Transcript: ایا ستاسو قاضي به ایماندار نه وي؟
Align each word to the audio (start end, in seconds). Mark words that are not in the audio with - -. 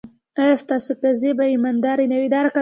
ایا 0.39 0.55
ستاسو 0.63 0.91
قاضي 1.01 1.31
به 1.37 1.45
ایماندار 1.51 1.97
نه 2.11 2.17
وي؟ 2.21 2.27